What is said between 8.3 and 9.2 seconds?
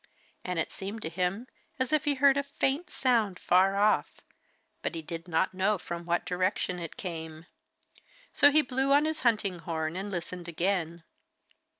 So he blew on